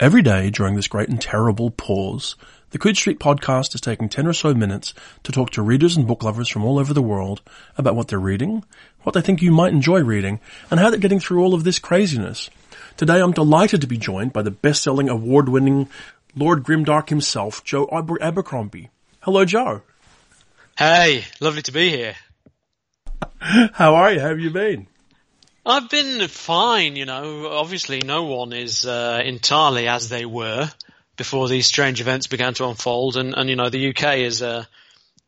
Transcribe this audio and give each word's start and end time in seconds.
Every 0.00 0.22
day 0.22 0.50
during 0.50 0.76
this 0.76 0.86
great 0.86 1.08
and 1.08 1.20
terrible 1.20 1.70
pause, 1.72 2.36
the 2.70 2.78
Coode 2.78 2.96
Street 2.96 3.18
podcast 3.18 3.74
is 3.74 3.80
taking 3.80 4.08
10 4.08 4.28
or 4.28 4.32
so 4.32 4.54
minutes 4.54 4.94
to 5.24 5.32
talk 5.32 5.50
to 5.50 5.62
readers 5.62 5.96
and 5.96 6.06
book 6.06 6.22
lovers 6.22 6.48
from 6.48 6.64
all 6.64 6.78
over 6.78 6.94
the 6.94 7.02
world 7.02 7.42
about 7.76 7.96
what 7.96 8.06
they're 8.06 8.20
reading, 8.20 8.64
what 9.02 9.14
they 9.14 9.20
think 9.20 9.42
you 9.42 9.50
might 9.50 9.72
enjoy 9.72 10.00
reading, 10.00 10.38
and 10.70 10.78
how 10.78 10.90
they're 10.90 11.00
getting 11.00 11.18
through 11.18 11.42
all 11.42 11.52
of 11.52 11.64
this 11.64 11.80
craziness. 11.80 12.48
Today 12.96 13.20
I'm 13.20 13.32
delighted 13.32 13.80
to 13.80 13.88
be 13.88 13.98
joined 13.98 14.32
by 14.32 14.42
the 14.42 14.52
best-selling 14.52 15.08
award-winning 15.08 15.88
Lord 16.36 16.62
Grimdark 16.62 17.08
himself, 17.08 17.64
Joe 17.64 17.88
Aber- 17.90 18.22
Abercrombie. 18.22 18.90
Hello, 19.22 19.44
Joe. 19.44 19.82
Hey, 20.78 21.24
lovely 21.40 21.62
to 21.62 21.72
be 21.72 21.90
here. 21.90 22.14
How 23.72 23.96
are 23.96 24.12
you? 24.12 24.20
How 24.20 24.28
have 24.28 24.38
you 24.38 24.50
been? 24.50 24.86
I've 25.68 25.90
been 25.90 26.26
fine, 26.28 26.96
you 26.96 27.04
know. 27.04 27.46
Obviously, 27.46 28.00
no 28.02 28.24
one 28.24 28.54
is 28.54 28.86
uh, 28.86 29.20
entirely 29.22 29.86
as 29.86 30.08
they 30.08 30.24
were 30.24 30.70
before 31.18 31.46
these 31.46 31.66
strange 31.66 32.00
events 32.00 32.26
began 32.26 32.54
to 32.54 32.66
unfold, 32.66 33.18
and, 33.18 33.34
and 33.36 33.50
you 33.50 33.56
know, 33.56 33.68
the 33.68 33.90
UK 33.90 34.20
is 34.20 34.40
a 34.40 34.66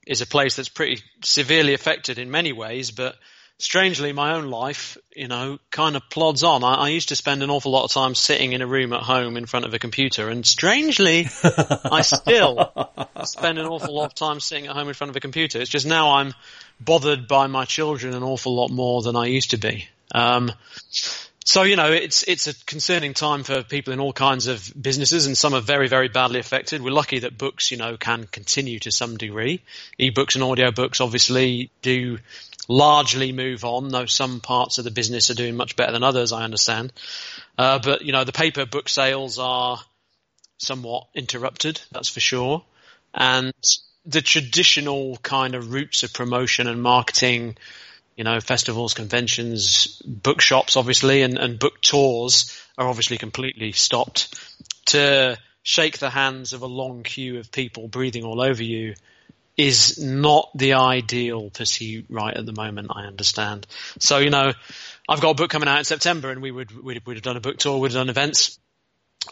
is 0.07 0.23
a 0.23 0.27
place 0.27 0.57
that's 0.57 0.71
pretty 0.71 1.03
severely 1.23 1.75
affected 1.75 2.19
in 2.19 2.31
many 2.31 2.55
ways, 2.55 2.91
but 2.91 3.17
strangely, 3.59 4.15
my 4.15 4.35
own 4.35 4.49
life, 4.49 4.97
you 5.15 5.29
know, 5.29 5.59
kind 5.71 5.95
of 5.95 6.09
plods 6.09 6.43
on. 6.43 6.65
I, 6.65 6.75
I, 6.75 6.89
used 6.89 7.11
to 7.11 7.17
spend 7.17 7.43
an 7.43 7.51
awful 7.51 7.71
lot 7.71 7.85
of 7.85 7.93
time 7.93 8.15
sitting 8.15 8.55
in 8.55 8.63
a 8.63 8.67
room 8.67 8.95
at 8.95 9.03
home 9.03 9.37
in 9.37 9.45
front 9.45 9.67
of 9.67 9.75
a 9.75 9.79
computer, 9.79 10.31
and 10.31 10.47
strangely, 10.47 11.29
I 11.45 12.01
still 12.01 12.73
spend 13.25 13.59
an 13.59 13.67
awful 13.67 13.95
lot 13.95 14.07
of 14.07 14.15
time 14.15 14.41
sitting 14.41 14.69
at 14.69 14.75
home 14.75 14.89
in 14.89 14.95
front 14.95 15.11
of 15.11 15.17
a 15.17 15.21
computer. 15.21 15.61
It's 15.61 15.69
just 15.69 15.87
now 15.87 16.13
I'm 16.13 16.33
bothered 16.81 17.29
by 17.29 17.47
my 17.47 17.67
children 17.67 18.15
an 18.15 18.23
awful 18.23 18.57
lot 18.57 18.71
more 18.71 19.03
than 19.03 19.17
I 19.17 19.27
used 19.27 19.51
to 19.51 19.59
be. 19.59 19.87
Um, 20.15 20.53
so 21.45 21.63
you 21.63 21.77
know, 21.77 21.91
it's 21.91 22.23
it's 22.25 22.47
a 22.47 22.65
concerning 22.67 23.15
time 23.15 23.43
for 23.43 23.63
people 23.63 23.93
in 23.93 24.01
all 24.01 24.13
kinds 24.13 24.47
of 24.47 24.73
businesses, 24.81 25.27
and 25.27 25.37
some 25.37 25.55
are 25.55 25.61
very 25.61 25.89
very 25.89 26.09
badly 26.09 26.39
affected. 26.39 26.83
We're 26.83 26.93
lucky 26.93 27.21
that 27.21 27.39
books, 27.39 27.71
you 27.71 27.77
know, 27.77 27.97
can 27.97 28.25
continue 28.25 28.79
to 28.81 28.91
some 28.91 29.17
degree. 29.17 29.63
E-books 29.99 30.35
and 30.37 30.45
audiobooks 30.45 31.01
obviously 31.01 31.71
do 31.83 32.19
largely 32.69 33.33
move 33.33 33.65
on, 33.65 33.89
though 33.89 34.07
some 34.07 34.41
parts 34.41 34.79
of 34.79 34.85
the 34.85 34.91
business 34.91 35.31
are 35.31 35.35
doing 35.35 35.57
much 35.57 35.77
better 35.77 35.93
than 35.93 36.05
others. 36.05 36.33
I 36.33 36.45
understand, 36.45 36.93
uh, 37.59 37.81
but 37.83 38.03
you 38.03 38.13
know, 38.13 38.25
the 38.25 38.33
paper 38.33 38.67
book 38.67 38.89
sales 38.89 39.39
are 39.39 39.81
somewhat 40.59 41.09
interrupted. 41.15 41.81
That's 41.91 42.11
for 42.11 42.21
sure, 42.21 42.63
and 43.15 43.53
the 44.05 44.23
traditional 44.23 45.17
kind 45.17 45.55
of 45.55 45.73
routes 45.73 46.03
of 46.03 46.13
promotion 46.13 46.67
and 46.67 46.83
marketing 46.83 47.57
you 48.21 48.25
know, 48.25 48.39
festivals, 48.39 48.93
conventions, 48.93 50.03
bookshops, 50.05 50.77
obviously, 50.77 51.23
and, 51.23 51.39
and 51.39 51.59
book 51.59 51.81
tours 51.81 52.55
are 52.77 52.87
obviously 52.87 53.17
completely 53.17 53.73
stopped. 53.73 54.39
To 54.89 55.39
shake 55.63 55.97
the 55.97 56.11
hands 56.11 56.53
of 56.53 56.61
a 56.61 56.67
long 56.67 57.03
queue 57.03 57.39
of 57.39 57.51
people 57.51 57.89
breathing 57.89 58.25
all 58.25 58.43
over 58.43 58.63
you 58.63 58.93
is 59.57 59.99
not 59.99 60.51
the 60.55 60.75
ideal 60.75 61.49
pursuit 61.49 62.05
right 62.11 62.37
at 62.37 62.45
the 62.45 62.53
moment, 62.53 62.89
I 62.95 63.07
understand. 63.07 63.67
So, 63.99 64.19
you 64.19 64.29
know, 64.29 64.53
I've 65.09 65.23
got 65.23 65.31
a 65.31 65.35
book 65.35 65.49
coming 65.49 65.71
out 65.71 65.79
in 65.79 65.85
September 65.85 66.31
and 66.31 66.43
we 66.43 66.51
would, 66.51 66.73
we'd, 66.73 67.01
we'd 67.07 67.15
have 67.15 67.23
done 67.23 67.39
a 67.39 67.41
book 67.41 67.57
tour, 67.57 67.81
we'd 67.81 67.93
have 67.93 68.01
done 68.03 68.11
events. 68.11 68.59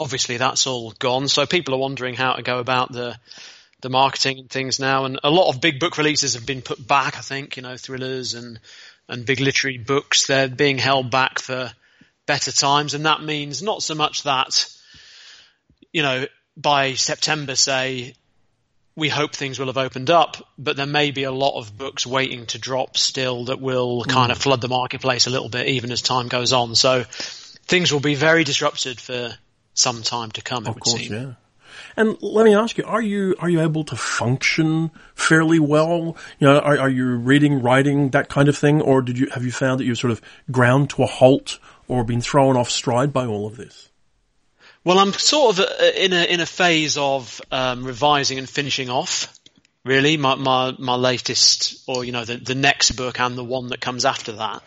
Obviously 0.00 0.38
that's 0.38 0.66
all 0.66 0.92
gone. 0.92 1.28
So 1.28 1.44
people 1.44 1.74
are 1.74 1.78
wondering 1.78 2.14
how 2.14 2.32
to 2.32 2.42
go 2.42 2.58
about 2.58 2.90
the, 2.90 3.18
the 3.80 3.88
marketing 3.88 4.38
and 4.38 4.50
things 4.50 4.80
now. 4.80 5.04
And 5.04 5.20
a 5.22 5.30
lot 5.30 5.52
of 5.52 5.60
big 5.60 5.80
book 5.80 5.98
releases 5.98 6.34
have 6.34 6.46
been 6.46 6.62
put 6.62 6.84
back, 6.84 7.16
I 7.16 7.20
think, 7.20 7.56
you 7.56 7.62
know, 7.62 7.76
thrillers 7.76 8.34
and, 8.34 8.58
and 9.08 9.24
big 9.24 9.40
literary 9.40 9.78
books. 9.78 10.26
They're 10.26 10.48
being 10.48 10.78
held 10.78 11.10
back 11.10 11.38
for 11.38 11.72
better 12.26 12.52
times. 12.52 12.94
And 12.94 13.06
that 13.06 13.22
means 13.22 13.62
not 13.62 13.82
so 13.82 13.94
much 13.94 14.24
that, 14.24 14.66
you 15.92 16.02
know, 16.02 16.26
by 16.56 16.94
September, 16.94 17.54
say, 17.54 18.14
we 18.98 19.08
hope 19.08 19.32
things 19.32 19.60
will 19.60 19.68
have 19.68 19.78
opened 19.78 20.10
up, 20.10 20.36
but 20.58 20.76
there 20.76 20.84
may 20.84 21.12
be 21.12 21.22
a 21.22 21.30
lot 21.30 21.56
of 21.56 21.78
books 21.78 22.04
waiting 22.04 22.46
to 22.46 22.58
drop 22.58 22.98
still 22.98 23.44
that 23.44 23.60
will 23.60 24.02
mm. 24.02 24.08
kind 24.08 24.32
of 24.32 24.38
flood 24.38 24.60
the 24.60 24.68
marketplace 24.68 25.28
a 25.28 25.30
little 25.30 25.48
bit 25.48 25.68
even 25.68 25.92
as 25.92 26.02
time 26.02 26.26
goes 26.26 26.52
on. 26.52 26.74
So 26.74 27.04
things 27.04 27.92
will 27.92 28.00
be 28.00 28.16
very 28.16 28.42
disrupted 28.42 29.00
for 29.00 29.32
some 29.74 30.02
time 30.02 30.32
to 30.32 30.42
come. 30.42 30.66
Of 30.66 30.80
course, 30.80 31.00
seem. 31.00 31.12
yeah. 31.12 31.32
And 31.96 32.16
let 32.22 32.44
me 32.44 32.54
ask 32.54 32.78
you, 32.78 32.84
are 32.84 33.02
you, 33.02 33.34
are 33.38 33.48
you 33.48 33.60
able 33.60 33.84
to 33.84 33.96
function 33.96 34.90
fairly 35.14 35.58
well? 35.58 36.16
You 36.38 36.46
know, 36.46 36.58
are, 36.58 36.78
are 36.78 36.88
you 36.88 37.16
reading, 37.16 37.60
writing, 37.62 38.10
that 38.10 38.28
kind 38.28 38.48
of 38.48 38.56
thing? 38.56 38.80
Or 38.80 39.02
did 39.02 39.18
you, 39.18 39.28
have 39.30 39.44
you 39.44 39.52
found 39.52 39.80
that 39.80 39.84
you've 39.84 39.98
sort 39.98 40.10
of 40.10 40.20
ground 40.50 40.90
to 40.90 41.02
a 41.02 41.06
halt 41.06 41.58
or 41.86 42.04
been 42.04 42.20
thrown 42.20 42.56
off 42.56 42.70
stride 42.70 43.12
by 43.12 43.26
all 43.26 43.46
of 43.46 43.56
this? 43.56 43.88
Well, 44.84 44.98
I'm 44.98 45.12
sort 45.12 45.58
of 45.58 45.64
uh, 45.66 45.84
in 45.96 46.12
a, 46.12 46.24
in 46.24 46.40
a 46.40 46.46
phase 46.46 46.96
of, 46.96 47.40
um, 47.50 47.84
revising 47.84 48.38
and 48.38 48.48
finishing 48.48 48.90
off 48.90 49.34
really 49.84 50.16
my, 50.16 50.34
my, 50.34 50.74
my 50.78 50.94
latest 50.94 51.82
or 51.88 52.04
you 52.04 52.12
know 52.12 52.24
the, 52.24 52.36
the 52.36 52.54
next 52.54 52.92
book 52.92 53.18
and 53.18 53.36
the 53.36 53.44
one 53.44 53.68
that 53.68 53.80
comes 53.80 54.04
after 54.04 54.32
that 54.32 54.62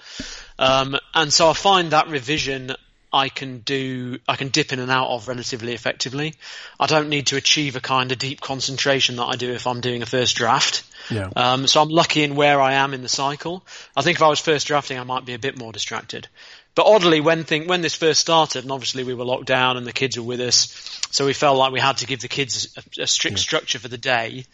um, 0.57 0.97
and 1.13 1.31
so 1.31 1.49
I 1.49 1.53
find 1.53 1.91
that 1.91 2.07
revision 2.09 2.71
I 3.13 3.29
can 3.29 3.59
do, 3.59 4.19
I 4.27 4.35
can 4.35 4.49
dip 4.49 4.71
in 4.71 4.79
and 4.79 4.89
out 4.89 5.09
of 5.09 5.27
relatively 5.27 5.73
effectively. 5.73 6.35
I 6.79 6.85
don't 6.85 7.09
need 7.09 7.27
to 7.27 7.35
achieve 7.35 7.75
a 7.75 7.81
kind 7.81 8.11
of 8.11 8.19
deep 8.19 8.39
concentration 8.39 9.17
that 9.17 9.25
I 9.25 9.35
do 9.35 9.51
if 9.51 9.67
I'm 9.67 9.81
doing 9.81 10.01
a 10.01 10.05
first 10.05 10.35
draft. 10.35 10.83
Yeah. 11.09 11.29
Um, 11.35 11.67
so 11.67 11.81
I'm 11.81 11.89
lucky 11.89 12.23
in 12.23 12.35
where 12.35 12.61
I 12.61 12.73
am 12.73 12.93
in 12.93 13.01
the 13.01 13.09
cycle. 13.09 13.63
I 13.95 14.01
think 14.01 14.17
if 14.17 14.23
I 14.23 14.29
was 14.29 14.39
first 14.39 14.67
drafting, 14.67 14.97
I 14.97 15.03
might 15.03 15.25
be 15.25 15.33
a 15.33 15.39
bit 15.39 15.57
more 15.57 15.71
distracted. 15.71 16.27
But 16.73 16.85
oddly, 16.85 17.19
when 17.19 17.43
thing, 17.43 17.67
when 17.67 17.81
this 17.81 17.95
first 17.95 18.21
started, 18.21 18.63
and 18.63 18.71
obviously 18.71 19.03
we 19.03 19.13
were 19.13 19.25
locked 19.25 19.45
down 19.45 19.77
and 19.77 19.85
the 19.85 19.91
kids 19.91 20.17
were 20.17 20.23
with 20.23 20.39
us, 20.39 21.01
so 21.11 21.25
we 21.25 21.33
felt 21.33 21.57
like 21.57 21.73
we 21.73 21.81
had 21.81 21.97
to 21.97 22.05
give 22.05 22.21
the 22.21 22.29
kids 22.29 22.75
a, 22.77 23.03
a 23.03 23.07
strict 23.07 23.37
yeah. 23.37 23.41
structure 23.41 23.79
for 23.79 23.89
the 23.89 23.97
day. 23.97 24.45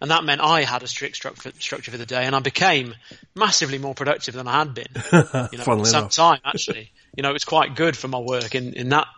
And 0.00 0.10
that 0.10 0.24
meant 0.24 0.40
I 0.40 0.62
had 0.62 0.82
a 0.82 0.86
strict 0.86 1.20
stru- 1.20 1.62
structure 1.62 1.90
for 1.90 1.98
the 1.98 2.06
day 2.06 2.24
and 2.24 2.36
I 2.36 2.40
became 2.40 2.94
massively 3.34 3.78
more 3.78 3.94
productive 3.94 4.34
than 4.34 4.46
I 4.46 4.58
had 4.58 4.74
been. 4.74 4.86
You 5.52 5.58
know, 5.58 5.64
for 5.64 5.84
some 5.84 6.04
enough. 6.04 6.12
time 6.12 6.40
actually 6.44 6.90
you 7.16 7.22
know, 7.22 7.34
it's 7.34 7.44
quite 7.44 7.74
good 7.74 7.96
for 7.96 8.08
my 8.08 8.18
work 8.18 8.54
in, 8.54 8.74
in 8.74 8.90
that 8.90 9.08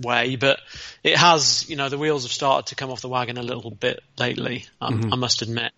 way, 0.00 0.36
but 0.36 0.60
it 1.02 1.16
has, 1.16 1.68
you 1.68 1.76
know, 1.76 1.88
the 1.88 1.98
wheels 1.98 2.22
have 2.22 2.32
started 2.32 2.68
to 2.68 2.76
come 2.76 2.90
off 2.90 3.00
the 3.00 3.08
wagon 3.08 3.36
a 3.36 3.42
little 3.42 3.70
bit 3.70 4.00
lately, 4.16 4.64
um, 4.80 5.02
mm-hmm. 5.02 5.12
I 5.12 5.16
must 5.16 5.42
admit. 5.42 5.72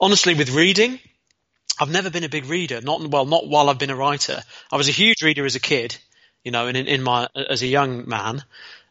Honestly, 0.00 0.34
with 0.34 0.50
reading, 0.50 0.98
I've 1.80 1.90
never 1.90 2.10
been 2.10 2.24
a 2.24 2.28
big 2.28 2.44
reader, 2.44 2.82
not, 2.82 3.00
well, 3.08 3.24
not 3.24 3.48
while 3.48 3.70
I've 3.70 3.78
been 3.78 3.90
a 3.90 3.96
writer. 3.96 4.42
I 4.70 4.76
was 4.76 4.88
a 4.88 4.92
huge 4.92 5.22
reader 5.22 5.46
as 5.46 5.56
a 5.56 5.60
kid, 5.60 5.96
you 6.44 6.52
know, 6.52 6.66
in, 6.66 6.76
in 6.76 7.02
my, 7.02 7.26
as 7.34 7.62
a 7.62 7.66
young 7.66 8.06
man. 8.06 8.44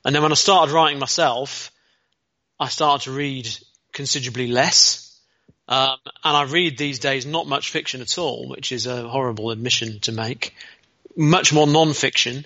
And 0.04 0.16
then 0.16 0.24
when 0.24 0.32
I 0.32 0.36
started 0.36 0.74
writing 0.74 0.98
myself, 0.98 1.72
I 2.60 2.68
started 2.68 3.04
to 3.06 3.12
read 3.12 3.48
considerably 3.94 4.48
less. 4.48 5.06
Um, 5.68 5.98
and 6.24 6.36
I 6.36 6.44
read 6.44 6.80
these 6.80 6.98
days 6.98 7.28
not 7.28 7.46
much 7.46 7.70
fiction 7.70 8.02
at 8.02 8.18
all, 8.18 8.50
which 8.50 8.72
is 8.72 8.88
a 8.88 9.08
horrible 9.08 9.52
admission 9.52 10.00
to 10.02 10.12
make 10.12 10.56
much 11.16 11.54
more 11.54 11.68
non-fiction. 11.68 12.44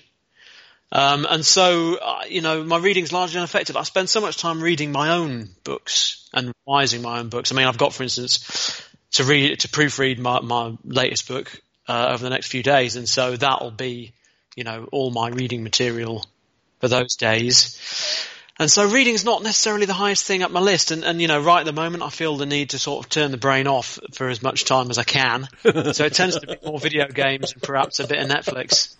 Um, 0.92 1.26
and 1.28 1.44
so, 1.44 1.96
uh, 1.96 2.24
you 2.28 2.42
know, 2.42 2.62
my 2.62 2.76
reading's 2.76 3.12
largely 3.12 3.38
unaffected. 3.38 3.78
I 3.78 3.82
spend 3.82 4.10
so 4.10 4.20
much 4.20 4.36
time 4.36 4.62
reading 4.62 4.92
my 4.92 5.10
own 5.10 5.48
books 5.64 6.28
and 6.34 6.52
revising 6.66 7.00
my 7.00 7.20
own 7.20 7.30
books. 7.30 7.50
I 7.50 7.54
mean, 7.54 7.66
I've 7.66 7.78
got, 7.78 7.94
for 7.94 8.02
instance, 8.02 8.84
to 9.14 9.24
read, 9.24 9.60
to 9.60 9.68
proofread 9.68 10.18
my, 10.18 10.40
my 10.40 10.76
latest 10.84 11.28
book, 11.28 11.60
uh, 11.88 12.08
over 12.10 12.22
the 12.22 12.30
next 12.30 12.48
few 12.48 12.62
days. 12.62 12.96
And 12.96 13.08
so 13.08 13.36
that'll 13.36 13.70
be, 13.70 14.12
you 14.56 14.64
know, 14.64 14.88
all 14.92 15.10
my 15.10 15.28
reading 15.28 15.62
material 15.62 16.24
for 16.80 16.88
those 16.88 17.16
days. 17.16 17.78
And 18.58 18.70
so 18.70 18.88
reading 18.88 19.14
is 19.14 19.24
not 19.24 19.42
necessarily 19.42 19.86
the 19.86 19.94
highest 19.94 20.26
thing 20.26 20.42
up 20.42 20.50
my 20.50 20.60
list. 20.60 20.92
And, 20.92 21.04
and, 21.04 21.20
you 21.20 21.26
know, 21.26 21.42
right 21.42 21.60
at 21.60 21.66
the 21.66 21.72
moment, 21.72 22.04
I 22.04 22.08
feel 22.10 22.36
the 22.36 22.46
need 22.46 22.70
to 22.70 22.78
sort 22.78 23.04
of 23.04 23.10
turn 23.10 23.30
the 23.32 23.36
brain 23.36 23.66
off 23.66 23.98
for 24.12 24.28
as 24.28 24.42
much 24.42 24.64
time 24.64 24.90
as 24.90 24.98
I 24.98 25.04
can. 25.04 25.48
so 25.62 26.04
it 26.04 26.14
tends 26.14 26.38
to 26.38 26.46
be 26.46 26.56
more 26.64 26.78
video 26.78 27.08
games 27.08 27.52
and 27.52 27.62
perhaps 27.62 27.98
a 27.98 28.06
bit 28.06 28.18
of 28.18 28.28
Netflix 28.28 28.94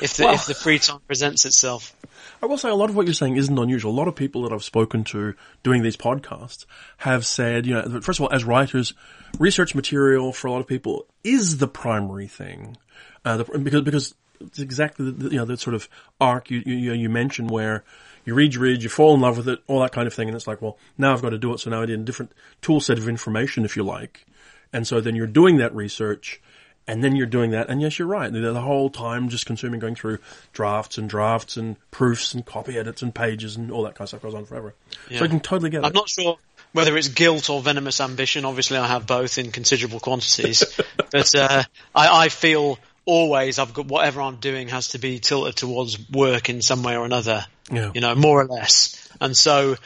if 0.00 0.16
the, 0.16 0.24
well, 0.24 0.34
if 0.34 0.46
the 0.46 0.54
free 0.54 0.78
time 0.78 1.00
presents 1.06 1.44
itself. 1.44 1.94
I 2.42 2.46
will 2.46 2.58
say 2.58 2.68
a 2.68 2.74
lot 2.74 2.90
of 2.90 2.96
what 2.96 3.06
you're 3.06 3.14
saying 3.14 3.36
isn't 3.36 3.58
unusual. 3.58 3.92
A 3.92 3.94
lot 3.94 4.08
of 4.08 4.14
people 4.14 4.42
that 4.42 4.52
I've 4.52 4.64
spoken 4.64 5.04
to 5.04 5.34
doing 5.62 5.82
these 5.82 5.96
podcasts 5.96 6.66
have 6.98 7.24
said, 7.24 7.66
you 7.66 7.74
know, 7.74 8.00
first 8.00 8.18
of 8.18 8.22
all, 8.24 8.32
as 8.32 8.44
writers, 8.44 8.92
research 9.38 9.74
material 9.74 10.32
for 10.32 10.48
a 10.48 10.52
lot 10.52 10.60
of 10.60 10.66
people 10.66 11.06
is 11.22 11.58
the 11.58 11.68
primary 11.68 12.26
thing. 12.26 12.76
Uh, 13.24 13.38
the, 13.38 13.58
because, 13.58 13.82
because 13.82 14.14
it's 14.40 14.58
exactly 14.58 15.10
the, 15.10 15.30
you 15.30 15.38
know, 15.38 15.44
the 15.44 15.56
sort 15.56 15.74
of 15.74 15.88
arc 16.20 16.50
you, 16.50 16.62
you, 16.66 16.92
you 16.92 17.08
mentioned 17.08 17.50
where 17.50 17.84
you 18.24 18.34
read, 18.34 18.54
you 18.54 18.60
read, 18.60 18.82
you 18.82 18.88
fall 18.88 19.14
in 19.14 19.20
love 19.20 19.36
with 19.36 19.48
it, 19.48 19.60
all 19.66 19.80
that 19.80 19.92
kind 19.92 20.06
of 20.06 20.14
thing. 20.14 20.28
And 20.28 20.36
it's 20.36 20.46
like, 20.46 20.60
well, 20.60 20.78
now 20.98 21.12
I've 21.12 21.22
got 21.22 21.30
to 21.30 21.38
do 21.38 21.52
it. 21.52 21.60
So 21.60 21.70
now 21.70 21.82
I 21.82 21.86
need 21.86 21.94
a 21.94 22.02
different 22.02 22.32
tool 22.62 22.80
set 22.80 22.98
of 22.98 23.08
information, 23.08 23.64
if 23.64 23.76
you 23.76 23.82
like. 23.84 24.26
And 24.72 24.86
so 24.86 25.00
then 25.00 25.14
you're 25.14 25.26
doing 25.26 25.58
that 25.58 25.74
research 25.74 26.40
and 26.86 27.02
then 27.02 27.16
you're 27.16 27.26
doing 27.26 27.52
that. 27.52 27.68
And 27.68 27.80
yes, 27.80 27.98
you're 27.98 28.08
right. 28.08 28.32
The, 28.32 28.60
whole 28.60 28.90
time 28.90 29.28
just 29.28 29.46
consuming, 29.46 29.80
going 29.80 29.94
through 29.94 30.18
drafts 30.52 30.98
and 30.98 31.08
drafts 31.08 31.56
and 31.56 31.76
proofs 31.90 32.34
and 32.34 32.44
copy 32.44 32.78
edits 32.78 33.02
and 33.02 33.14
pages 33.14 33.56
and 33.56 33.70
all 33.70 33.82
that 33.84 33.94
kind 33.94 34.02
of 34.02 34.08
stuff 34.08 34.22
goes 34.22 34.34
on 34.34 34.44
forever. 34.44 34.74
Yeah. 35.08 35.18
So 35.18 35.24
I 35.24 35.28
can 35.28 35.40
totally 35.40 35.70
get 35.70 35.82
it. 35.82 35.86
I'm 35.86 35.92
not 35.92 36.08
sure 36.08 36.38
whether 36.72 36.96
it's 36.96 37.08
guilt 37.08 37.50
or 37.50 37.60
venomous 37.60 38.00
ambition. 38.00 38.44
Obviously 38.44 38.76
I 38.76 38.86
have 38.86 39.06
both 39.06 39.38
in 39.38 39.50
considerable 39.50 40.00
quantities, 40.00 40.80
but, 41.10 41.34
uh, 41.34 41.62
I, 41.94 42.24
I 42.24 42.28
feel 42.28 42.78
always 43.06 43.58
I've 43.58 43.74
got 43.74 43.86
whatever 43.86 44.22
I'm 44.22 44.36
doing 44.36 44.68
has 44.68 44.88
to 44.88 44.98
be 44.98 45.18
tilted 45.18 45.56
towards 45.56 46.10
work 46.10 46.48
in 46.48 46.62
some 46.62 46.82
way 46.82 46.96
or 46.96 47.04
another. 47.04 47.46
Yeah. 47.70 47.92
You 47.94 48.00
know, 48.00 48.14
more 48.14 48.40
or 48.40 48.46
less. 48.46 49.08
And 49.20 49.36
so 49.36 49.76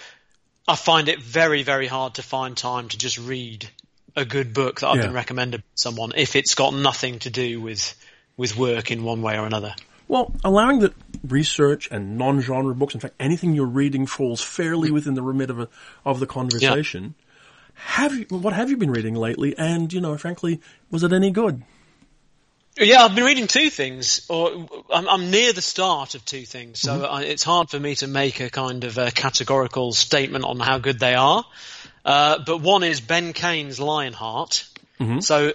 I 0.66 0.76
find 0.76 1.08
it 1.08 1.20
very, 1.20 1.62
very 1.62 1.86
hard 1.86 2.14
to 2.14 2.22
find 2.22 2.56
time 2.56 2.88
to 2.88 2.98
just 2.98 3.18
read 3.18 3.68
a 4.19 4.25
good 4.25 4.53
book 4.53 4.81
that 4.81 4.88
I've 4.88 4.97
Yeah. 4.97 5.06
been 5.06 5.15
recommended 5.15 5.61
by 5.61 5.67
someone 5.75 6.12
if 6.17 6.37
it's 6.37 6.55
got 6.55 6.75
nothing 6.75 7.19
to 7.20 7.31
do 7.31 7.61
with 7.61 7.94
with 8.37 8.56
work 8.56 8.91
in 8.91 9.03
one 9.03 9.20
way 9.23 9.37
or 9.37 9.47
another. 9.47 9.75
Well, 10.06 10.32
allowing 10.44 10.79
that 10.81 10.94
research 11.26 11.88
and 11.91 12.17
non-genre 12.17 12.75
books, 12.75 12.94
in 12.94 13.00
fact, 13.00 13.15
anything 13.19 13.53
you're 13.55 13.67
reading 13.67 14.06
falls 14.06 14.41
fairly 14.41 14.91
within 14.91 15.15
the 15.15 15.23
remit 15.23 15.50
of 15.50 15.59
a, 15.59 15.69
of 16.05 16.20
the 16.20 16.26
conversation. 16.26 17.15
Have 17.75 18.17
you, 18.17 18.26
what 18.29 18.53
have 18.53 18.70
you 18.70 18.76
been 18.76 18.91
reading 18.91 19.15
lately? 19.15 19.56
And, 19.59 19.93
you 19.93 20.00
know, 20.00 20.17
frankly, 20.17 20.61
was 20.91 21.03
it 21.03 21.12
any 21.12 21.31
good? 21.31 21.62
Yeah, 22.81 23.05
I've 23.05 23.15
been 23.15 23.25
reading 23.25 23.49
two 23.49 23.70
things, 23.70 24.25
or 24.29 24.69
I'm, 24.93 25.09
I'm 25.09 25.31
near 25.32 25.53
the 25.53 25.61
start 25.61 26.15
of 26.15 26.25
two 26.25 26.43
things, 26.44 26.81
Mm-hmm. 26.81 27.00
so 27.00 27.06
I, 27.06 27.23
it's 27.23 27.43
hard 27.43 27.70
for 27.70 27.79
me 27.81 27.97
to 27.97 28.06
make 28.06 28.38
a 28.41 28.50
kind 28.50 28.85
of 28.85 28.99
a 28.99 29.11
categorical 29.11 29.93
statement 29.93 30.44
on 30.44 30.61
how 30.61 30.79
good 30.79 31.00
they 31.00 31.15
are. 31.15 31.44
Uh, 32.08 32.38
but 32.38 32.62
one 32.62 32.84
is 32.84 33.02
Ben 33.02 33.34
Kane's 33.34 33.78
Lionheart. 33.78 34.66
Mm-hmm. 34.99 35.20
So 35.20 35.52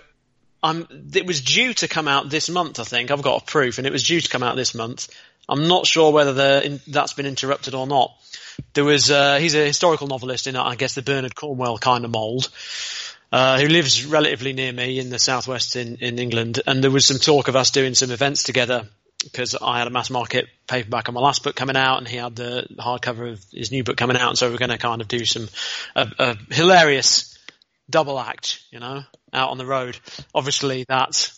I'm, 0.61 0.88
it 1.15 1.25
was 1.25 1.41
due 1.41 1.73
to 1.73 1.88
come 1.88 2.07
out 2.07 2.29
this 2.29 2.47
month, 2.47 2.79
I 2.79 2.83
think. 2.83 3.09
I've 3.09 3.23
got 3.23 3.41
a 3.41 3.45
proof, 3.45 3.79
and 3.79 3.88
it 3.88 3.91
was 3.91 4.03
due 4.03 4.21
to 4.21 4.29
come 4.29 4.44
out 4.44 4.55
this 4.55 4.75
month. 4.75 5.09
I'm 5.50 5.67
not 5.67 5.88
sure 5.88 6.11
whether 6.11 6.31
the, 6.31 6.63
in, 6.63 6.81
that's 6.88 7.13
been 7.13 7.25
interrupted 7.25 7.73
or 7.73 7.88
not. 7.88 8.13
There 8.75 8.83
was, 8.83 9.09
uh, 9.09 9.38
he's 9.38 9.55
a 9.55 9.65
historical 9.65 10.05
novelist 10.05 10.45
in, 10.45 10.55
I 10.55 10.75
guess, 10.75 10.94
the 10.94 11.01
Bernard 11.01 11.35
Cornwell 11.35 11.79
kind 11.79 12.05
of 12.05 12.11
mould 12.11 12.50
uh, 13.31 13.59
who 13.59 13.67
lives 13.67 14.05
relatively 14.05 14.53
near 14.53 14.71
me 14.71 15.00
in 15.00 15.09
the 15.09 15.17
southwest 15.17 15.75
in, 15.75 15.95
in 16.01 16.19
England. 16.19 16.61
And 16.67 16.83
there 16.83 16.91
was 16.91 17.07
some 17.07 17.17
talk 17.17 17.47
of 17.47 17.55
us 17.55 17.71
doing 17.71 17.95
some 17.95 18.11
events 18.11 18.44
together 18.44 18.88
because 19.23 19.55
I 19.55 19.79
had 19.79 19.87
a 19.87 19.91
mass 19.91 20.09
market 20.09 20.47
paperback 20.67 21.09
on 21.09 21.15
my 21.15 21.21
last 21.21 21.43
book 21.43 21.55
coming 21.55 21.75
out 21.75 21.97
and 21.97 22.07
he 22.07 22.17
had 22.17 22.35
the 22.35 22.67
hardcover 22.79 23.31
of 23.31 23.45
his 23.51 23.71
new 23.71 23.83
book 23.83 23.97
coming 23.97 24.17
out. 24.17 24.29
And 24.29 24.37
so 24.37 24.51
we're 24.51 24.57
going 24.57 24.69
to 24.69 24.77
kind 24.77 25.01
of 25.01 25.07
do 25.07 25.25
some, 25.25 25.47
a, 25.95 26.11
a 26.19 26.37
hilarious 26.53 27.37
double 27.89 28.19
act, 28.19 28.61
you 28.71 28.79
know, 28.79 29.03
out 29.31 29.49
on 29.49 29.57
the 29.57 29.65
road. 29.65 29.97
Obviously 30.33 30.85
that 30.87 31.31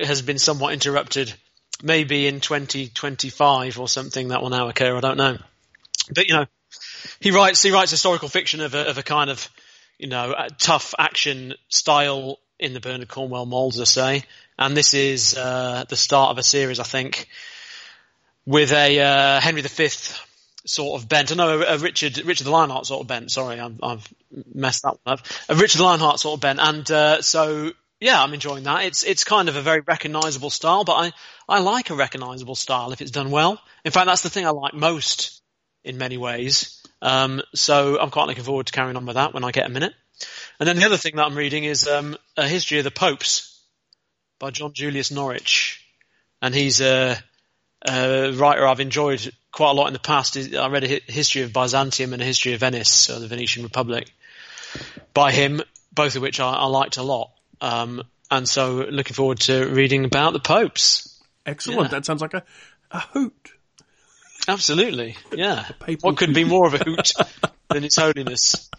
has 0.00 0.22
been 0.22 0.38
somewhat 0.38 0.72
interrupted. 0.72 1.32
Maybe 1.82 2.26
in 2.26 2.40
2025 2.40 3.78
or 3.78 3.86
something 3.86 4.28
that 4.28 4.40
will 4.40 4.48
now 4.48 4.68
occur. 4.68 4.96
I 4.96 5.00
don't 5.00 5.18
know. 5.18 5.36
But 6.14 6.26
you 6.28 6.34
know, 6.34 6.46
he 7.20 7.30
writes 7.30 7.62
he 7.62 7.70
writes 7.70 7.90
historical 7.90 8.28
fiction 8.28 8.60
of 8.60 8.74
a, 8.74 8.88
of 8.88 8.98
a 8.98 9.02
kind 9.02 9.28
of 9.28 9.48
you 9.98 10.08
know 10.08 10.34
tough 10.58 10.94
action 10.98 11.54
style 11.68 12.38
in 12.58 12.72
the 12.72 12.80
Bernard 12.80 13.08
Cornwell 13.08 13.46
mould, 13.46 13.74
as 13.74 13.80
I 13.80 13.84
say. 13.84 14.24
And 14.58 14.76
this 14.76 14.94
is 14.94 15.36
uh, 15.36 15.84
the 15.88 15.96
start 15.96 16.30
of 16.30 16.38
a 16.38 16.42
series, 16.42 16.80
I 16.80 16.84
think, 16.84 17.28
with 18.46 18.72
a 18.72 19.00
uh, 19.00 19.40
Henry 19.40 19.62
V 19.62 19.88
sort 20.66 21.00
of 21.00 21.08
bent. 21.08 21.32
I 21.32 21.34
know 21.34 21.60
a, 21.60 21.74
a 21.74 21.78
Richard 21.78 22.18
Richard 22.24 22.44
the 22.44 22.50
Lionheart 22.50 22.86
sort 22.86 23.00
of 23.00 23.06
bent. 23.06 23.30
Sorry, 23.30 23.60
I'm, 23.60 23.78
I've 23.82 24.06
messed 24.54 24.82
that 24.82 24.96
one 25.02 25.18
up. 25.18 25.26
A 25.48 25.54
Richard 25.54 25.78
the 25.78 25.84
Lionheart 25.84 26.20
sort 26.20 26.34
of 26.34 26.40
bent, 26.40 26.58
and 26.60 26.90
uh, 26.90 27.22
so 27.22 27.72
yeah, 28.00 28.22
I'm 28.22 28.34
enjoying 28.34 28.64
that. 28.64 28.84
It's 28.84 29.02
it's 29.04 29.24
kind 29.24 29.48
of 29.48 29.56
a 29.56 29.62
very 29.62 29.80
recognisable 29.80 30.50
style, 30.50 30.84
but 30.84 30.94
I 30.94 31.12
I 31.48 31.60
like 31.60 31.90
a 31.90 31.94
recognisable 31.94 32.54
style 32.54 32.92
if 32.92 33.00
it's 33.00 33.10
done 33.10 33.30
well. 33.30 33.60
In 33.84 33.92
fact, 33.92 34.06
that's 34.06 34.22
the 34.22 34.30
thing 34.30 34.46
I 34.46 34.50
like 34.50 34.74
most 34.74 35.42
in 35.84 35.98
many 35.98 36.18
ways. 36.18 36.82
Um, 37.00 37.42
so 37.54 38.00
I'm 38.00 38.10
quite 38.10 38.26
looking 38.26 38.44
forward 38.44 38.66
to 38.66 38.72
carrying 38.72 38.96
on 38.96 39.06
with 39.06 39.14
that 39.14 39.34
when 39.34 39.44
I 39.44 39.52
get 39.52 39.66
a 39.66 39.70
minute. 39.70 39.94
And 40.58 40.66
then 40.66 40.76
the 40.76 40.86
other 40.86 40.96
thing 40.96 41.16
that 41.16 41.26
I'm 41.26 41.36
reading 41.36 41.64
is 41.64 41.86
um, 41.86 42.16
a 42.36 42.48
history 42.48 42.78
of 42.78 42.84
the 42.84 42.90
popes 42.90 43.55
by 44.38 44.50
John 44.50 44.72
Julius 44.72 45.10
Norwich, 45.10 45.84
and 46.42 46.54
he's 46.54 46.80
a, 46.80 47.16
a 47.86 48.32
writer 48.32 48.66
I've 48.66 48.80
enjoyed 48.80 49.32
quite 49.52 49.70
a 49.70 49.74
lot 49.74 49.86
in 49.86 49.92
the 49.92 49.98
past. 49.98 50.36
I 50.36 50.68
read 50.68 50.84
a 50.84 51.00
history 51.10 51.42
of 51.42 51.52
Byzantium 51.52 52.12
and 52.12 52.22
a 52.22 52.24
history 52.24 52.52
of 52.52 52.60
Venice, 52.60 52.90
so 52.90 53.18
the 53.18 53.28
Venetian 53.28 53.62
Republic, 53.62 54.12
by 55.14 55.32
him, 55.32 55.62
both 55.92 56.16
of 56.16 56.22
which 56.22 56.40
I, 56.40 56.52
I 56.52 56.66
liked 56.66 56.96
a 56.96 57.02
lot. 57.02 57.32
Um, 57.60 58.02
and 58.30 58.48
so 58.48 58.86
looking 58.90 59.14
forward 59.14 59.40
to 59.40 59.66
reading 59.66 60.04
about 60.04 60.32
the 60.32 60.40
popes. 60.40 61.22
Excellent. 61.44 61.82
Yeah. 61.82 61.88
That 61.88 62.04
sounds 62.04 62.20
like 62.20 62.34
a, 62.34 62.42
a 62.90 63.00
hoot. 63.00 63.52
Absolutely, 64.48 65.16
yeah. 65.32 65.66
What 66.02 66.16
could 66.16 66.34
be 66.34 66.44
more 66.44 66.66
of 66.66 66.74
a 66.74 66.78
hoot 66.84 67.12
than 67.68 67.82
His 67.82 67.96
Holiness? 67.96 68.70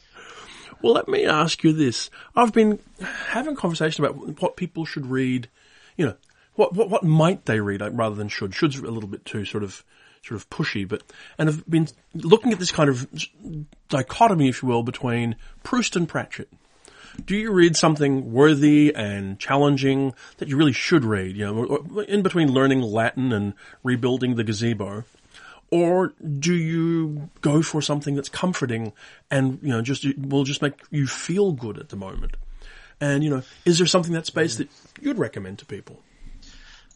Well, 0.82 0.94
let 0.94 1.08
me 1.08 1.26
ask 1.26 1.64
you 1.64 1.74
this. 1.74 2.10
I've 2.36 2.54
been 2.54 2.80
having 3.00 3.56
conversation 3.56 4.06
about 4.06 4.42
what 4.42 4.58
people 4.58 4.86
should 4.86 5.08
read, 5.08 5.50
you 5.96 6.06
know, 6.06 6.16
what, 6.56 6.74
what, 6.74 6.90
what 6.90 7.04
might 7.04 7.46
they 7.46 7.60
read 7.60 7.82
rather 7.98 8.16
than 8.16 8.30
should. 8.30 8.54
Should's 8.54 8.78
a 8.78 8.82
little 8.82 9.10
bit 9.10 9.26
too 9.26 9.46
sort 9.46 9.64
of, 9.64 9.84
sort 10.24 10.40
of 10.40 10.50
pushy, 10.50 10.88
but, 10.88 11.04
and 11.38 11.50
I've 11.50 11.68
been 11.70 11.88
looking 12.14 12.52
at 12.52 12.60
this 12.60 12.72
kind 12.72 12.90
of 12.90 13.08
dichotomy, 13.90 14.50
if 14.50 14.62
you 14.62 14.68
will, 14.68 14.84
between 14.84 15.36
Proust 15.64 15.96
and 15.96 16.08
Pratchett. 16.08 16.50
Do 17.26 17.36
you 17.36 17.52
read 17.52 17.76
something 17.76 18.32
worthy 18.32 18.94
and 18.94 19.40
challenging 19.40 20.14
that 20.38 20.48
you 20.48 20.58
really 20.58 20.74
should 20.74 21.04
read, 21.04 21.36
you 21.36 21.46
know, 21.46 22.04
in 22.04 22.22
between 22.22 22.52
learning 22.52 22.82
Latin 22.82 23.32
and 23.32 23.54
rebuilding 23.84 24.36
the 24.36 24.44
gazebo? 24.44 25.04
Or 25.69 26.14
do 26.40 26.54
you 26.54 27.30
go 27.42 27.62
for 27.62 27.81
something 27.81 28.16
that's 28.16 28.30
comforting 28.30 28.94
and, 29.30 29.60
you 29.62 29.69
know, 29.69 29.81
just, 29.81 30.06
will 30.18 30.46
just 30.46 30.62
make 30.62 30.75
you 30.92 31.08
feel 31.08 31.52
good 31.52 31.78
at 31.78 31.90
the 31.90 31.98
moment? 31.98 32.38
And, 33.02 33.24
you 33.24 33.30
know, 33.30 33.44
is 33.66 33.78
there 33.78 33.88
something 33.88 34.12
in 34.12 34.16
that 34.16 34.25
space 34.25 34.56
that 34.56 34.69
you'd 35.02 35.18
recommend 35.18 35.60
to 35.60 35.66
people? 35.66 36.02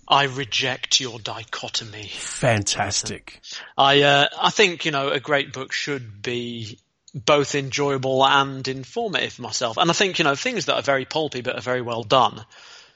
I 0.07 0.23
reject 0.23 0.99
your 0.99 1.19
dichotomy. 1.19 2.07
Fantastic. 2.07 3.39
I 3.77 4.01
uh, 4.01 4.27
I 4.41 4.49
think 4.49 4.83
you 4.83 4.91
know 4.91 5.07
a 5.07 5.21
great 5.21 5.53
book 5.53 5.71
should 5.71 6.21
be 6.21 6.79
both 7.13 7.55
enjoyable 7.55 8.25
and 8.25 8.67
informative 8.67 9.39
myself, 9.39 9.77
and 9.77 9.89
I 9.89 9.93
think 9.93 10.19
you 10.19 10.25
know 10.25 10.35
things 10.35 10.65
that 10.65 10.75
are 10.75 10.81
very 10.81 11.05
pulpy 11.05 11.39
but 11.39 11.55
are 11.55 11.61
very 11.61 11.81
well 11.81 12.03
done 12.03 12.43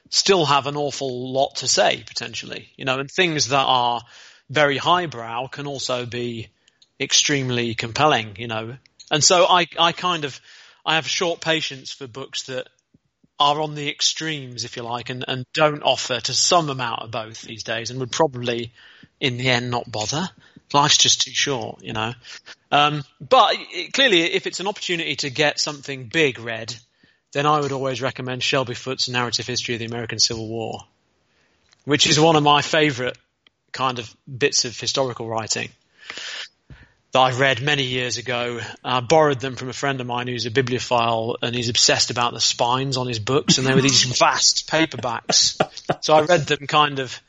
still 0.10 0.46
have 0.46 0.68
an 0.68 0.78
awful 0.78 1.32
lot 1.32 1.56
to 1.58 1.68
say 1.68 2.04
potentially, 2.06 2.70
you 2.76 2.86
know, 2.86 3.00
and 3.00 3.10
things 3.10 3.50
that 3.50 3.66
are 3.66 4.02
very 4.50 4.78
highbrow 4.78 5.48
can 5.48 5.68
also 5.68 6.06
be 6.06 6.50
extremely 7.00 7.76
compelling, 7.76 8.36
you 8.38 8.48
know, 8.48 8.78
and 9.12 9.24
so 9.24 9.46
I 9.46 9.68
I 9.80 9.92
kind 9.92 10.26
of 10.26 10.40
I 10.86 10.96
have 10.96 11.08
short 11.08 11.42
patience 11.42 11.92
for 11.92 12.08
books 12.08 12.44
that 12.44 12.68
are 13.40 13.60
on 13.62 13.76
the 13.76 13.90
extremes, 13.90 14.64
if 14.64 14.78
you 14.78 14.84
like, 14.84 15.10
and, 15.10 15.26
and 15.28 15.46
don't 15.54 15.84
offer 15.84 16.20
to 16.20 16.34
some 16.34 16.70
amount 16.70 17.02
of 17.02 17.12
both 17.12 17.42
these 17.42 17.64
days, 17.64 17.90
and 17.90 18.00
would 18.00 18.12
probably, 18.12 18.72
in 19.20 19.38
the 19.38 19.50
end, 19.50 19.70
not 19.70 19.92
bother. 19.92 20.30
Life's 20.74 20.98
just 20.98 21.22
too 21.22 21.34
short, 21.34 21.84
you 21.84 21.94
know. 21.94 22.14
Um, 22.72 23.04
but 23.20 23.56
it, 23.74 23.94
clearly, 23.94 24.22
if 24.22 24.48
it's 24.48 24.60
an 24.60 24.68
opportunity 24.68 25.16
to 25.18 25.30
get 25.30 25.60
something 25.60 26.06
big 26.08 26.40
read, 26.40 26.74
then 27.34 27.46
I 27.46 27.60
would 27.60 27.74
always 27.74 28.02
recommend 28.02 28.42
Shelby 28.42 28.74
Foote's 28.74 29.10
Narrative 29.10 29.46
History 29.46 29.76
of 29.76 29.80
the 29.80 29.86
American 29.86 30.20
Civil 30.20 30.48
War, 30.48 30.80
which 31.84 32.08
is 32.08 32.20
one 32.20 32.38
of 32.38 32.44
my 32.44 32.62
favourite 32.62 33.18
kind 33.76 34.00
of 34.00 34.16
bits 34.26 34.66
of 34.66 34.80
historical 34.80 35.28
writing 35.28 35.70
that 37.12 37.20
I've 37.20 37.40
read 37.40 37.62
many 37.62 37.84
years 37.84 38.18
ago. 38.18 38.60
I 38.84 39.02
borrowed 39.02 39.40
them 39.40 39.56
from 39.56 39.70
a 39.70 39.74
friend 39.74 40.02
of 40.02 40.08
mine 40.08 40.28
who's 40.28 40.46
a 40.46 40.52
bibliophile 40.52 41.38
and 41.42 41.54
he's 41.54 41.70
obsessed 41.70 42.10
about 42.10 42.34
the 42.34 42.42
spines 42.42 42.98
on 42.98 43.08
his 43.08 43.20
books 43.20 43.58
and 43.58 43.68
they 43.68 43.74
were 43.74 43.82
these 43.82 44.04
vast 44.20 44.70
paperbacks. 44.70 45.58
So 46.02 46.16
I 46.16 46.22
read 46.22 46.48
them 46.48 46.68
kind 46.68 47.00
of 47.00 47.22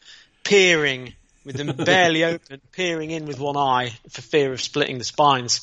peering 0.44 1.14
with 1.44 1.56
them 1.56 1.76
barely 1.76 2.24
open, 2.24 2.60
peering 2.72 3.10
in 3.10 3.26
with 3.26 3.38
one 3.38 3.56
eye 3.56 3.92
for 4.08 4.22
fear 4.22 4.52
of 4.52 4.60
splitting 4.60 4.98
the 4.98 5.04
spines. 5.04 5.60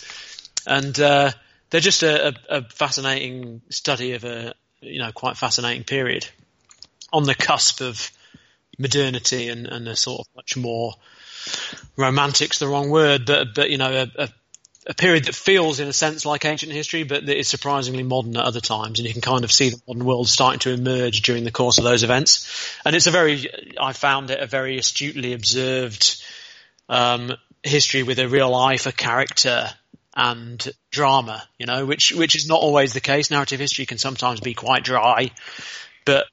And, 0.66 0.98
uh, 1.00 1.32
they're 1.70 1.82
just 1.82 2.04
a, 2.04 2.28
a, 2.28 2.34
a 2.50 2.62
fascinating 2.62 3.62
study 3.70 4.14
of 4.14 4.24
a, 4.24 4.54
you 4.80 5.00
know, 5.00 5.12
quite 5.12 5.38
fascinating 5.38 5.84
period 5.84 6.28
on 7.12 7.24
the 7.24 7.36
cusp 7.36 7.82
of 7.82 8.12
modernity 8.78 9.50
and, 9.50 9.68
and 9.68 9.88
a 9.88 9.96
sort 9.96 10.22
of 10.22 10.28
much 10.36 10.58
more 10.58 10.94
romantic's 11.98 12.60
the 12.60 12.68
wrong 12.68 12.90
word, 12.90 13.26
but 13.26 13.54
but 13.54 13.70
you 13.70 13.78
know 13.78 13.92
a, 13.92 14.24
a, 14.24 14.30
a 14.88 14.94
period 14.94 15.26
that 15.26 15.36
feels 15.36 15.80
in 15.80 15.88
a 15.88 15.94
sense 15.94 16.26
like 16.26 16.46
ancient 16.46 16.72
history, 16.72 17.04
but 17.04 17.26
that 17.26 17.38
is 17.38 17.48
surprisingly 17.48 18.04
modern 18.04 18.36
at 18.38 18.46
other 18.46 18.62
times, 18.62 19.00
and 19.00 19.08
you 19.08 19.14
can 19.14 19.22
kind 19.22 19.44
of 19.44 19.52
see 19.52 19.70
the 19.70 19.82
modern 19.88 20.06
world 20.06 20.28
starting 20.28 20.60
to 20.60 20.72
emerge 20.72 21.22
during 21.22 21.44
the 21.44 21.52
course 21.52 21.78
of 21.78 21.84
those 21.84 22.04
events. 22.04 22.78
And 22.86 22.96
it's 22.96 23.08
a 23.08 23.12
very, 23.12 23.48
I 23.80 23.94
found 23.94 24.32
it 24.32 24.40
a 24.40 24.48
very 24.48 24.78
astutely 24.78 25.34
observed 25.34 26.22
um, 26.90 27.32
history 27.62 28.04
with 28.04 28.20
a 28.20 28.28
real 28.28 28.54
eye 28.54 28.78
for 28.78 28.92
character 28.92 29.70
and 30.16 30.66
drama, 30.92 31.44
you 31.58 31.66
know, 31.66 31.86
which 31.86 32.12
which 32.12 32.36
is 32.36 32.48
not 32.48 32.62
always 32.62 32.94
the 32.94 33.02
case. 33.02 33.32
Narrative 33.32 33.60
history 33.60 33.86
can 33.86 33.98
sometimes 33.98 34.40
be 34.42 34.54
quite 34.54 34.84
dry, 34.84 35.32
but 36.06 36.28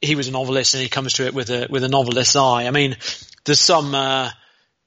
he 0.00 0.14
was 0.14 0.28
a 0.28 0.32
novelist 0.32 0.74
and 0.74 0.82
he 0.82 0.88
comes 0.88 1.14
to 1.14 1.26
it 1.26 1.34
with 1.34 1.50
a 1.50 1.66
with 1.70 1.84
a 1.84 1.88
novelist's 1.88 2.36
eye. 2.36 2.66
I 2.66 2.70
mean, 2.70 2.96
there's 3.44 3.60
some 3.60 3.94
uh, 3.94 4.30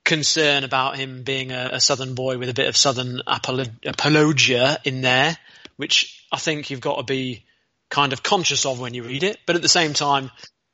concern 0.06 0.64
about 0.64 0.98
him 0.98 1.24
being 1.24 1.52
a, 1.52 1.70
a 1.74 1.80
southern 1.80 2.16
boy 2.16 2.38
with 2.38 2.50
a 2.50 2.54
bit 2.54 2.68
of 2.68 2.78
southern 2.78 3.22
apolo- 3.28 3.72
apologia 3.86 4.80
in 4.84 5.02
there, 5.02 5.38
which 5.78 6.26
I 6.32 6.38
think 6.38 6.70
you've 6.70 6.82
got 6.82 6.98
to 6.98 7.04
be 7.04 7.46
kind 7.90 8.14
of 8.14 8.24
conscious 8.24 8.66
of 8.66 8.80
when 8.80 8.94
you 8.94 9.04
read 9.04 9.24
it. 9.24 9.38
But 9.46 9.56
at 9.56 9.62
the 9.62 9.70
same 9.70 9.94
time, 9.94 10.32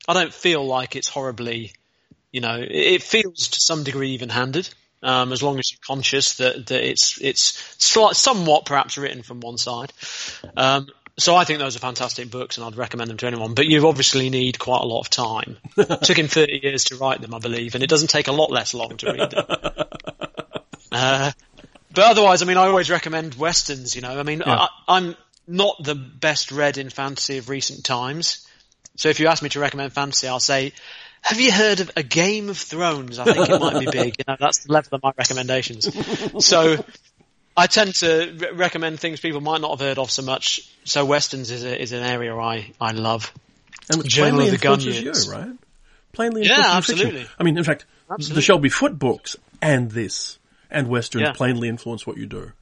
I 0.08 0.14
don't 0.14 0.32
feel 0.32 0.64
like 0.64 0.96
it's 0.96 1.08
horribly, 1.08 1.72
you 2.30 2.40
know, 2.40 2.58
it 2.60 3.02
feels 3.02 3.48
to 3.48 3.60
some 3.60 3.84
degree 3.84 4.10
even-handed. 4.10 4.68
Um, 5.02 5.32
as 5.32 5.42
long 5.42 5.58
as 5.58 5.70
you're 5.70 5.78
conscious 5.86 6.36
that, 6.36 6.66
that 6.68 6.88
it's 6.88 7.20
it's 7.20 7.62
somewhat 7.78 8.64
perhaps 8.64 8.96
written 8.96 9.22
from 9.22 9.40
one 9.40 9.58
side. 9.58 9.92
Um, 10.56 10.88
so 11.18 11.34
I 11.34 11.44
think 11.44 11.58
those 11.58 11.76
are 11.76 11.80
fantastic 11.80 12.30
books, 12.30 12.58
and 12.58 12.66
I'd 12.66 12.76
recommend 12.76 13.10
them 13.10 13.16
to 13.18 13.26
anyone. 13.26 13.54
But 13.54 13.66
you 13.66 13.86
obviously 13.88 14.28
need 14.30 14.58
quite 14.58 14.82
a 14.82 14.86
lot 14.86 15.00
of 15.00 15.10
time. 15.10 15.56
it 15.76 16.02
took 16.02 16.18
him 16.18 16.28
30 16.28 16.60
years 16.62 16.84
to 16.84 16.96
write 16.96 17.20
them, 17.20 17.34
I 17.34 17.38
believe, 17.38 17.74
and 17.74 17.82
it 17.82 17.88
doesn't 17.88 18.08
take 18.10 18.28
a 18.28 18.32
lot 18.32 18.50
less 18.50 18.74
long 18.74 18.96
to 18.98 19.12
read 19.12 19.30
them. 19.30 19.46
Uh, 20.92 21.30
but 21.92 22.04
otherwise, 22.04 22.40
I 22.40 22.46
mean, 22.46 22.56
I 22.56 22.66
always 22.68 22.88
recommend 22.88 23.34
westerns. 23.34 23.94
You 23.96 24.00
know, 24.02 24.18
I 24.18 24.22
mean, 24.22 24.42
Yeah. 24.46 24.60
I, 24.60 24.68
I'm 24.88 25.16
not 25.46 25.76
the 25.82 25.94
best 25.94 26.52
read 26.52 26.78
in 26.78 26.88
fantasy 26.88 27.36
of 27.38 27.50
recent 27.50 27.84
times. 27.84 28.46
So 28.94 29.10
if 29.10 29.20
you 29.20 29.26
ask 29.26 29.42
me 29.42 29.48
to 29.50 29.60
recommend 29.60 29.92
fantasy, 29.92 30.26
I'll 30.26 30.40
say, 30.40 30.72
have 31.22 31.40
you 31.40 31.52
heard 31.52 31.80
of 31.80 31.90
A 31.96 32.02
Game 32.02 32.48
of 32.48 32.56
Thrones? 32.56 33.18
I 33.18 33.24
think 33.24 33.48
it 33.48 33.60
might 33.60 33.80
be 33.80 33.90
big. 33.90 34.14
You 34.18 34.24
know, 34.28 34.36
that's 34.38 34.60
the 34.64 34.72
level 34.72 34.96
of 34.96 35.02
my 35.02 35.12
recommendations. 35.18 35.88
So 36.44 36.82
I 37.56 37.66
tend 37.66 37.94
to 37.96 38.32
re- 38.36 38.50
recommend 38.52 39.00
things 39.00 39.20
people 39.20 39.40
might 39.40 39.60
not 39.60 39.70
have 39.70 39.80
heard 39.80 39.98
of 39.98 40.10
so 40.10 40.22
much. 40.22 40.60
So 40.84 41.04
westerns 41.04 41.50
is, 41.50 41.64
a, 41.64 41.80
is 41.80 41.92
an 41.92 42.02
area 42.02 42.34
I, 42.36 42.72
I 42.80 42.92
love. 42.92 43.32
And 43.90 44.04
Journal 44.06 44.30
plainly 44.38 44.54
of 44.54 44.60
the 44.60 44.68
influences 44.68 45.02
Gunyards. 45.02 45.26
you, 45.26 45.32
right? 45.32 45.58
Plainly 46.12 46.42
Yeah, 46.42 46.48
your 46.48 46.82
fiction. 46.82 46.94
absolutely. 46.98 47.26
I 47.38 47.42
mean, 47.44 47.56
in 47.56 47.64
fact, 47.64 47.86
the 48.18 48.42
Shelby 48.42 48.68
Foote 48.68 48.98
books 48.98 49.36
and 49.62 49.90
this 49.90 50.38
and 50.70 50.88
westerns 50.88 51.22
Yeah. 51.22 51.32
plainly 51.32 51.68
influence 51.68 52.06
what 52.06 52.16
you 52.16 52.26
do. 52.26 52.52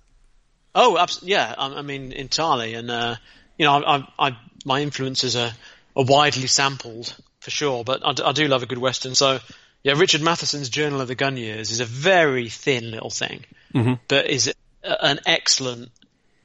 Oh, 0.75 0.99
abs- 0.99 1.23
yeah. 1.23 1.55
I, 1.57 1.79
I 1.79 1.83
mean, 1.83 2.13
entirely. 2.13 2.75
And, 2.75 2.91
uh, 2.91 3.17
you 3.59 3.65
know, 3.67 3.83
I, 3.83 3.97
I, 3.97 4.29
I, 4.29 4.37
my 4.65 4.81
influences 4.81 5.35
are, 5.37 5.53
are 5.97 6.05
widely 6.05 6.47
sampled 6.47 7.15
for 7.41 7.51
sure, 7.51 7.85
but 7.85 8.05
I, 8.07 8.13
d- 8.13 8.23
I 8.25 8.33
do 8.33 8.47
love 8.49 8.63
a 8.63 8.67
good 8.67 8.79
Western. 8.79 9.15
So, 9.15 9.39
yeah, 9.83 9.95
Richard 9.97 10.23
Matheson's 10.23 10.69
Journal 10.69 11.01
of 11.01 11.09
the 11.09 11.15
Gun 11.15 11.37
Years 11.37 11.71
is 11.71 11.81
a 11.81 11.85
very 11.85 12.49
thin 12.49 12.91
little 12.91 13.11
thing, 13.11 13.45
but 14.09 14.31
is 14.31 14.53
an 14.85 15.21
excellent 15.27 15.91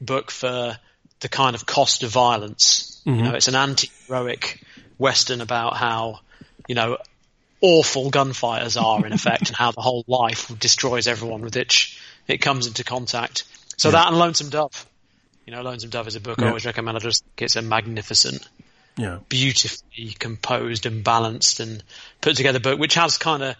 book 0.02 0.32
for 0.32 0.78
the 1.20 1.30
kind 1.30 1.56
of 1.56 1.66
cost 1.66 2.04
of 2.04 2.12
violence. 2.12 3.02
You 3.06 3.14
mm-hmm. 3.14 3.24
know, 3.24 3.36
it's 3.36 3.48
an 3.48 3.56
anti-heroic 3.56 4.64
Western 4.98 5.42
about 5.42 5.76
how, 5.76 6.20
you 6.68 6.76
know, 6.76 6.98
awful 7.62 8.10
gunfighters 8.10 8.78
are 8.78 9.06
in 9.06 9.12
effect 9.12 9.50
and 9.50 9.56
how 9.56 9.72
the 9.72 9.82
whole 9.82 10.04
life 10.08 10.58
destroys 10.60 11.08
everyone 11.08 11.42
with 11.42 11.56
which 11.56 12.00
it 12.28 12.38
comes 12.38 12.68
into 12.68 12.84
contact. 12.84 13.44
So 13.78 13.92
that 13.92 14.08
and 14.08 14.18
Lonesome 14.18 14.50
Dove. 14.50 14.86
You 15.46 15.56
know, 15.56 15.62
Lonesome 15.62 15.90
Dove 15.90 16.08
is 16.08 16.16
a 16.16 16.22
book 16.22 16.42
I 16.42 16.48
always 16.48 16.66
recommend. 16.66 16.98
I 16.98 17.00
just 17.00 17.24
think 17.24 17.42
it's 17.42 17.56
a 17.56 17.62
magnificent, 17.62 18.48
Yeah. 18.98 19.20
beautifully 19.30 20.16
composed 20.18 20.86
and 20.86 21.04
balanced 21.04 21.60
and 21.60 21.84
put 22.22 22.36
together 22.38 22.60
book, 22.60 22.80
which 22.80 22.94
has 22.96 23.18
kind 23.18 23.44
of 23.44 23.56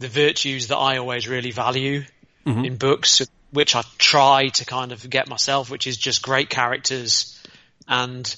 the 0.00 0.08
virtues 0.08 0.68
that 0.68 0.76
I 0.76 0.96
always 0.96 1.28
really 1.28 1.52
value 1.52 2.04
mm-hmm. 2.44 2.64
in 2.64 2.76
books, 2.76 3.22
which 3.52 3.74
I 3.74 3.82
try 3.98 4.48
to 4.48 4.64
kind 4.64 4.92
of 4.92 5.08
get 5.08 5.28
myself, 5.28 5.70
which 5.70 5.86
is 5.86 5.96
just 5.96 6.22
great 6.22 6.50
characters 6.50 7.40
and 7.88 8.34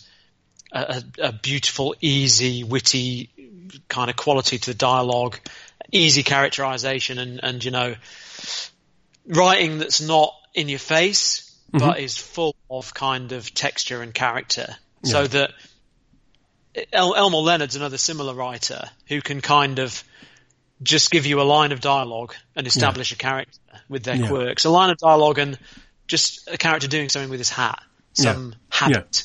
a, 0.73 1.03
a, 1.21 1.33
beautiful, 1.33 1.95
easy, 2.01 2.65
witty 2.65 3.31
kind 3.89 4.09
of 4.09 4.17
quality 4.17 4.59
to 4.59 4.71
the 4.71 4.77
dialogue, 4.77 5.39
easy 5.91 6.23
characterization, 6.23 7.19
and, 7.19 7.41
and 7.43 7.65
you 7.65 7.71
know, 7.71 7.95
writing 9.27 9.79
that's 9.79 10.01
not 10.01 10.35
in 10.55 10.69
your 10.69 10.79
face, 10.79 11.55
mm-hmm. 11.73 11.87
but 11.87 12.01
is 12.01 12.17
full 12.17 12.57
of 12.71 12.95
kind 12.95 13.33
of 13.33 13.53
texture 13.53 14.03
and 14.03 14.15
character. 14.15 14.77
So 15.05 15.27
that 15.27 15.51
El- 16.93 17.15
Elmore 17.15 17.43
Leonard's 17.43 17.77
another 17.77 17.99
similar 17.99 18.35
writer 18.35 18.89
who 19.09 19.21
can 19.21 19.41
kind 19.41 19.79
of 19.79 20.05
just 20.83 21.11
give 21.11 21.27
you 21.27 21.41
a 21.41 21.45
line 21.45 21.73
of 21.73 21.81
dialogue 21.81 22.35
and 22.57 22.67
establish 22.67 23.13
a 23.13 23.17
character 23.17 23.59
with 23.89 24.05
their 24.05 24.17
Yeah. 24.17 24.29
quirks. 24.29 24.65
A 24.65 24.71
line 24.71 24.91
of 24.91 24.99
dialogue 24.99 25.39
and 25.39 25.59
just 26.09 26.49
a 26.49 26.59
character 26.59 26.89
doing 26.89 27.09
something 27.09 27.31
with 27.31 27.41
his 27.41 27.51
hat, 27.51 27.83
some 28.15 28.51
Yeah. 28.53 28.59
habit. 28.71 29.23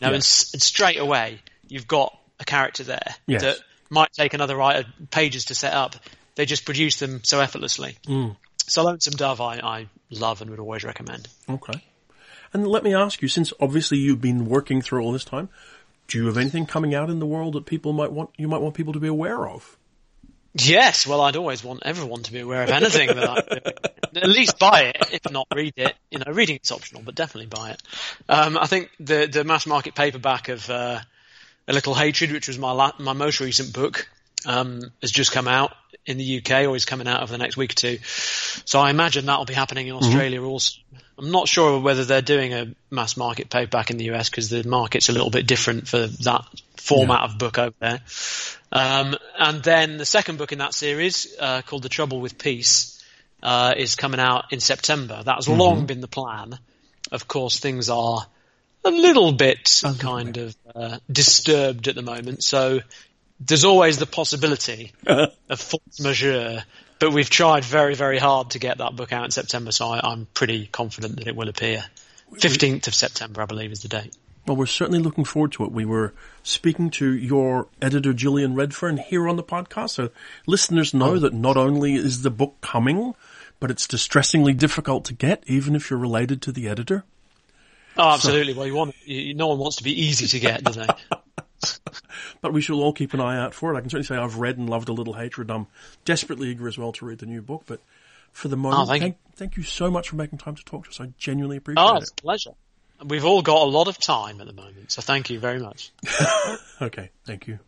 You 0.00 0.06
know, 0.06 0.08
Yeah. 0.10 0.14
and, 0.14 0.14
and 0.14 0.62
straight 0.62 0.98
away 0.98 1.40
you've 1.68 1.86
got 1.88 2.16
a 2.40 2.44
character 2.44 2.84
there 2.84 3.14
Yes. 3.26 3.42
that 3.42 3.58
might 3.90 4.12
take 4.12 4.34
another 4.34 4.56
writer 4.56 4.88
pages 5.10 5.46
to 5.46 5.54
set 5.54 5.72
up. 5.74 5.96
They 6.36 6.46
just 6.46 6.64
produce 6.64 6.98
them 6.98 7.22
so 7.22 7.40
effortlessly. 7.40 7.96
Mm. 8.06 8.36
So 8.66 8.82
Lonesome 8.82 9.14
Dove 9.14 9.40
I, 9.40 9.58
I 9.58 9.88
love 10.10 10.40
and 10.40 10.50
would 10.50 10.58
always 10.60 10.84
recommend. 10.84 11.28
Okay. 11.48 11.84
And 12.52 12.66
let 12.66 12.82
me 12.82 12.94
ask 12.94 13.20
you, 13.20 13.28
since 13.28 13.52
obviously 13.60 13.98
you've 13.98 14.20
been 14.20 14.46
working 14.46 14.80
through 14.80 15.02
all 15.02 15.12
this 15.12 15.24
time, 15.24 15.48
do 16.08 16.18
you 16.18 16.26
have 16.26 16.36
anything 16.38 16.66
coming 16.66 16.94
out 16.94 17.10
in 17.10 17.18
the 17.18 17.26
world 17.26 17.54
that 17.54 17.66
people 17.66 17.92
might 17.92 18.12
want, 18.12 18.30
you 18.36 18.48
might 18.48 18.60
want 18.60 18.74
people 18.74 18.92
to 18.92 19.00
be 19.00 19.08
aware 19.08 19.46
of? 19.48 19.76
Yes, 20.56 21.04
well, 21.06 21.20
I'd 21.20 21.36
always 21.36 21.64
want 21.64 21.82
everyone 21.84 22.22
to 22.22 22.32
be 22.32 22.38
aware 22.38 22.62
of 22.62 22.70
anything 22.70 23.08
that 23.08 23.28
I 23.28 23.40
do. 24.14 24.20
At 24.20 24.28
least 24.28 24.58
buy 24.58 24.82
it, 24.94 24.96
if 25.12 25.32
not 25.32 25.48
read 25.52 25.74
it. 25.76 25.94
You 26.10 26.20
know, 26.20 26.32
reading 26.32 26.56
it's 26.56 26.70
optional, 26.70 27.02
but 27.04 27.16
definitely 27.16 27.48
buy 27.48 27.70
it. 27.70 27.82
Um, 28.28 28.56
I 28.56 28.66
think 28.66 28.90
the 29.00 29.26
the 29.26 29.42
mass 29.42 29.66
market 29.66 29.96
paperback 29.96 30.48
of 30.48 30.70
uh, 30.70 31.00
A 31.66 31.72
Little 31.72 31.94
Hatred, 31.94 32.30
which 32.30 32.46
was 32.46 32.56
my 32.56 32.70
la- 32.70 32.92
my 33.00 33.14
most 33.14 33.40
recent 33.40 33.72
book, 33.72 34.08
um, 34.46 34.92
has 35.00 35.10
just 35.10 35.32
come 35.32 35.48
out 35.48 35.72
in 36.06 36.18
the 36.18 36.38
UK, 36.38 36.68
or 36.68 36.76
is 36.76 36.84
coming 36.84 37.08
out 37.08 37.22
over 37.22 37.32
the 37.32 37.38
next 37.38 37.56
week 37.56 37.72
or 37.72 37.76
two. 37.76 37.98
So 38.64 38.80
I 38.80 38.90
imagine 38.90 39.26
that'll 39.26 39.44
be 39.44 39.54
happening 39.54 39.88
in 39.88 39.94
Australia 39.94 40.42
also. 40.42 40.80
I'm 41.16 41.30
not 41.30 41.46
sure 41.46 41.78
whether 41.80 42.04
they're 42.04 42.22
doing 42.22 42.52
a 42.52 42.74
mass 42.90 43.16
market 43.16 43.48
paperback 43.48 43.90
in 43.90 43.98
the 43.98 44.10
US 44.12 44.28
because 44.28 44.48
the 44.50 44.64
market's 44.64 45.08
a 45.08 45.12
little 45.12 45.30
bit 45.30 45.46
different 45.46 45.86
for 45.86 46.06
that 46.06 46.44
format 46.76 47.22
of 47.22 47.38
book 47.38 47.58
over 47.58 47.74
there. 47.78 48.00
Um, 48.72 49.14
and 49.38 49.62
then 49.62 49.98
the 49.98 50.04
second 50.04 50.38
book 50.38 50.52
in 50.52 50.58
that 50.58 50.74
series, 50.74 51.34
uh, 51.38 51.62
called 51.62 51.82
The 51.82 51.88
Trouble 51.88 52.20
with 52.20 52.38
Peace, 52.38 53.02
uh, 53.42 53.74
is 53.76 53.94
coming 53.94 54.20
out 54.20 54.52
in 54.52 54.58
September. 54.60 55.22
That 55.22 55.36
has 55.36 55.48
long 55.48 55.86
been 55.86 56.00
the 56.00 56.08
plan. 56.08 56.58
Of 57.12 57.28
course, 57.28 57.60
things 57.60 57.90
are 57.90 58.26
a 58.84 58.90
little 58.90 59.32
bit 59.32 59.82
kind 59.98 60.36
of 60.36 60.56
uh, 60.74 60.98
disturbed 61.10 61.86
at 61.88 61.94
the 61.94 62.02
moment, 62.02 62.42
so 62.42 62.80
there's 63.40 63.64
always 63.64 63.98
the 63.98 64.06
possibility 64.06 64.92
of 65.06 65.60
force 65.60 66.00
majeure. 66.00 66.64
But 67.04 67.12
we've 67.12 67.28
tried 67.28 67.66
very, 67.66 67.94
very 67.94 68.16
hard 68.16 68.52
to 68.52 68.58
get 68.58 68.78
that 68.78 68.96
book 68.96 69.12
out 69.12 69.26
in 69.26 69.30
September, 69.30 69.72
so 69.72 69.88
I, 69.88 70.00
I'm 70.02 70.26
pretty 70.32 70.66
confident 70.68 71.16
that 71.16 71.26
it 71.26 71.36
will 71.36 71.50
appear. 71.50 71.84
15th 72.32 72.86
of 72.86 72.94
September, 72.94 73.42
I 73.42 73.44
believe, 73.44 73.72
is 73.72 73.82
the 73.82 73.88
date. 73.88 74.16
Well, 74.46 74.56
we're 74.56 74.64
certainly 74.64 75.00
looking 75.00 75.26
forward 75.26 75.52
to 75.52 75.64
it. 75.64 75.70
We 75.70 75.84
were 75.84 76.14
speaking 76.42 76.88
to 76.92 77.12
your 77.12 77.68
editor, 77.82 78.14
Gillian 78.14 78.54
Redfearn, 78.54 78.98
here 78.98 79.28
on 79.28 79.36
the 79.36 79.42
podcast, 79.42 79.90
so 79.90 80.08
listeners 80.46 80.94
know 80.94 81.10
oh. 81.10 81.18
that 81.18 81.34
not 81.34 81.58
only 81.58 81.94
is 81.94 82.22
the 82.22 82.30
book 82.30 82.54
coming, 82.62 83.14
but 83.60 83.70
it's 83.70 83.86
distressingly 83.86 84.54
difficult 84.54 85.04
to 85.04 85.12
get, 85.12 85.44
even 85.46 85.76
if 85.76 85.90
you're 85.90 85.98
related 85.98 86.40
to 86.40 86.52
the 86.52 86.68
editor. 86.68 87.04
Oh, 87.98 88.14
absolutely. 88.14 88.54
Well, 88.54 88.66
you 88.66 88.74
want 88.74 88.94
you, 89.04 89.34
no 89.34 89.48
one 89.48 89.58
wants 89.58 89.76
to 89.76 89.82
be 89.82 90.06
easy 90.06 90.26
to 90.28 90.40
get, 90.40 90.64
do 90.64 90.72
they? 90.72 90.86
But 92.40 92.52
we 92.52 92.60
shall 92.60 92.80
all 92.80 92.92
keep 92.92 93.14
an 93.14 93.20
eye 93.20 93.38
out 93.38 93.54
for 93.54 93.72
it. 93.72 93.76
I 93.76 93.80
can 93.80 93.90
certainly 93.90 94.06
say 94.06 94.16
I've 94.16 94.36
read 94.36 94.58
and 94.58 94.68
loved 94.68 94.88
A 94.88 94.92
Little 94.92 95.14
Hatred. 95.14 95.50
I'm 95.50 95.66
desperately 96.04 96.48
eager 96.50 96.68
as 96.68 96.76
well 96.78 96.92
to 96.92 97.06
read 97.06 97.18
the 97.18 97.26
new 97.26 97.40
book, 97.42 97.62
but 97.66 97.80
for 98.32 98.48
the 98.48 98.56
moment, 98.56 98.82
Oh, 98.82 98.86
thank 98.86 99.02
you. 99.02 99.08
thank, 99.08 99.16
thank 99.36 99.56
you 99.56 99.62
so 99.62 99.90
much 99.90 100.08
for 100.10 100.16
making 100.16 100.38
time 100.38 100.54
to 100.56 100.64
talk 100.64 100.84
to 100.84 100.90
us. 100.90 101.00
I 101.00 101.12
genuinely 101.18 101.56
appreciate 101.56 101.82
Oh, 101.84 101.96
it. 101.96 102.02
it's 102.02 102.10
a 102.10 102.14
pleasure. 102.14 102.50
We've 103.04 103.24
all 103.24 103.42
got 103.42 103.62
a 103.62 103.70
lot 103.70 103.88
of 103.88 103.98
time 103.98 104.40
at 104.40 104.46
the 104.46 104.52
moment, 104.52 104.92
so 104.92 105.02
thank 105.02 105.30
you 105.30 105.38
very 105.40 105.58
much. 105.60 105.90
Okay, 106.82 107.10
thank 107.24 107.46
you. 107.46 107.58